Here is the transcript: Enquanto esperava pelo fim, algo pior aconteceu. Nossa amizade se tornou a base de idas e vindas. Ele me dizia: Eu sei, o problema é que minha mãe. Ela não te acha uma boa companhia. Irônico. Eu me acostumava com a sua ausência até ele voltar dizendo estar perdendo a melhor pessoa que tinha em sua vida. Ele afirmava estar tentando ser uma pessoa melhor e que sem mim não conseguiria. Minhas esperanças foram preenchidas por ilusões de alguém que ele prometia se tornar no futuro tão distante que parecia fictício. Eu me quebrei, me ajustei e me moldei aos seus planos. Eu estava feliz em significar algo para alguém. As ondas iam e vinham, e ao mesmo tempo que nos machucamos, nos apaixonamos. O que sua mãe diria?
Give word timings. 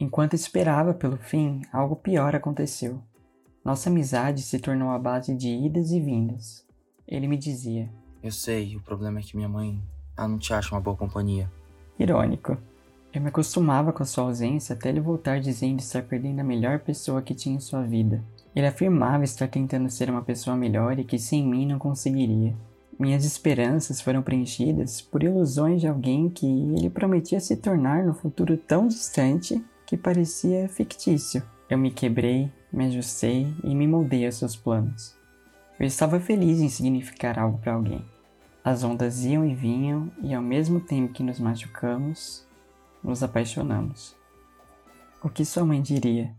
Enquanto 0.00 0.32
esperava 0.32 0.94
pelo 0.94 1.18
fim, 1.18 1.60
algo 1.70 1.94
pior 1.94 2.34
aconteceu. 2.34 3.02
Nossa 3.62 3.90
amizade 3.90 4.40
se 4.40 4.58
tornou 4.58 4.88
a 4.88 4.98
base 4.98 5.36
de 5.36 5.50
idas 5.50 5.90
e 5.90 6.00
vindas. 6.00 6.66
Ele 7.06 7.28
me 7.28 7.36
dizia: 7.36 7.90
Eu 8.22 8.32
sei, 8.32 8.74
o 8.76 8.80
problema 8.80 9.20
é 9.20 9.22
que 9.22 9.36
minha 9.36 9.48
mãe. 9.48 9.78
Ela 10.16 10.26
não 10.26 10.38
te 10.38 10.54
acha 10.54 10.74
uma 10.74 10.80
boa 10.80 10.96
companhia. 10.96 11.52
Irônico. 11.98 12.56
Eu 13.12 13.20
me 13.20 13.28
acostumava 13.28 13.92
com 13.92 14.02
a 14.02 14.06
sua 14.06 14.24
ausência 14.24 14.74
até 14.74 14.88
ele 14.88 15.00
voltar 15.00 15.38
dizendo 15.38 15.80
estar 15.80 16.02
perdendo 16.02 16.40
a 16.40 16.44
melhor 16.44 16.78
pessoa 16.78 17.20
que 17.20 17.34
tinha 17.34 17.56
em 17.56 17.60
sua 17.60 17.82
vida. 17.82 18.24
Ele 18.56 18.66
afirmava 18.66 19.24
estar 19.24 19.48
tentando 19.48 19.90
ser 19.90 20.08
uma 20.08 20.22
pessoa 20.22 20.56
melhor 20.56 20.98
e 20.98 21.04
que 21.04 21.18
sem 21.18 21.46
mim 21.46 21.66
não 21.66 21.78
conseguiria. 21.78 22.56
Minhas 22.98 23.24
esperanças 23.24 24.00
foram 24.00 24.22
preenchidas 24.22 25.02
por 25.02 25.22
ilusões 25.22 25.82
de 25.82 25.88
alguém 25.88 26.30
que 26.30 26.46
ele 26.46 26.88
prometia 26.88 27.40
se 27.40 27.56
tornar 27.56 28.04
no 28.04 28.14
futuro 28.14 28.56
tão 28.56 28.86
distante 28.86 29.62
que 29.90 29.96
parecia 29.96 30.68
fictício. 30.68 31.42
Eu 31.68 31.76
me 31.76 31.90
quebrei, 31.90 32.48
me 32.72 32.86
ajustei 32.86 33.52
e 33.64 33.74
me 33.74 33.88
moldei 33.88 34.24
aos 34.24 34.36
seus 34.36 34.54
planos. 34.54 35.16
Eu 35.80 35.84
estava 35.84 36.20
feliz 36.20 36.60
em 36.60 36.68
significar 36.68 37.36
algo 37.40 37.58
para 37.58 37.72
alguém. 37.72 38.04
As 38.62 38.84
ondas 38.84 39.24
iam 39.24 39.44
e 39.44 39.52
vinham, 39.52 40.08
e 40.22 40.32
ao 40.32 40.40
mesmo 40.40 40.78
tempo 40.78 41.12
que 41.12 41.24
nos 41.24 41.40
machucamos, 41.40 42.46
nos 43.02 43.24
apaixonamos. 43.24 44.14
O 45.24 45.28
que 45.28 45.44
sua 45.44 45.64
mãe 45.64 45.82
diria? 45.82 46.36